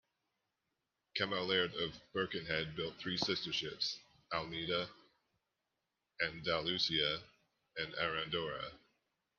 [1.15, 3.99] Cammell Laird of Birkenhead built three sister ships:
[4.33, 4.89] "Almeda",
[6.19, 7.21] "Andalucia"
[7.77, 8.71] and "Arandora".